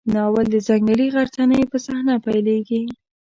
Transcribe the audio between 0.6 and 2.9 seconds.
ځنګلي غرڅنۍ په صحنه پیلېږي.